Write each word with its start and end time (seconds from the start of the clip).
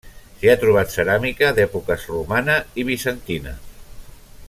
S'hi 0.37 0.47
ha 0.51 0.55
trobat 0.63 0.93
ceràmica 0.93 1.51
d'èpoques 1.59 2.07
romana 2.15 2.57
i 2.81 2.87
bizantina. 2.91 3.55